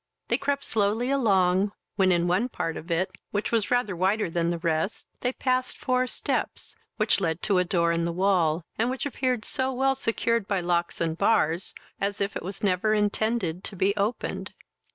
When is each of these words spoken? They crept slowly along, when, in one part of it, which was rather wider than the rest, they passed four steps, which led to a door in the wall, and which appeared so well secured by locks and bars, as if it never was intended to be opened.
They 0.29 0.37
crept 0.39 0.63
slowly 0.65 1.11
along, 1.11 1.73
when, 1.95 2.11
in 2.11 2.27
one 2.27 2.49
part 2.49 2.75
of 2.75 2.89
it, 2.89 3.11
which 3.29 3.51
was 3.51 3.69
rather 3.69 3.95
wider 3.95 4.31
than 4.31 4.49
the 4.49 4.57
rest, 4.57 5.07
they 5.19 5.31
passed 5.31 5.77
four 5.77 6.07
steps, 6.07 6.75
which 6.97 7.19
led 7.21 7.43
to 7.43 7.59
a 7.59 7.63
door 7.63 7.91
in 7.91 8.05
the 8.05 8.11
wall, 8.11 8.65
and 8.79 8.89
which 8.89 9.05
appeared 9.05 9.45
so 9.45 9.71
well 9.71 9.93
secured 9.93 10.47
by 10.47 10.59
locks 10.59 11.01
and 11.01 11.19
bars, 11.19 11.75
as 11.99 12.19
if 12.19 12.35
it 12.35 12.43
never 12.63 12.91
was 12.93 12.99
intended 12.99 13.63
to 13.63 13.75
be 13.75 13.95
opened. 13.95 14.55